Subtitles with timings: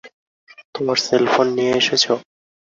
[0.75, 2.05] তোমার সেলফোন নিয়ে এসেছ?